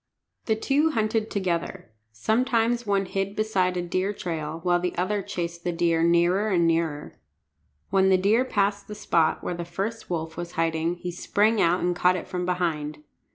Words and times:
The 0.45 0.55
two 0.55 0.89
hunted 0.89 1.29
together. 1.29 1.91
Sometimes 2.11 2.87
one 2.87 3.05
hid 3.05 3.35
beside 3.35 3.77
a 3.77 3.83
deer 3.83 4.13
trail, 4.13 4.59
while 4.63 4.79
the 4.79 4.95
other 4.97 5.21
chased 5.21 5.63
the 5.63 5.71
deer 5.71 6.01
nearer 6.01 6.49
and 6.49 6.65
nearer. 6.65 7.19
When 7.91 8.09
the 8.09 8.17
deer 8.17 8.43
passed 8.43 8.87
the 8.87 8.95
spot 8.95 9.43
where 9.43 9.53
the 9.53 9.63
first 9.63 10.09
wolf 10.09 10.37
was 10.37 10.53
hiding 10.53 10.95
he 10.95 11.11
sprang 11.11 11.61
out 11.61 11.81
and 11.81 11.95
caught 11.95 12.15
it 12.15 12.27
from 12.27 12.47
behind. 12.47 13.03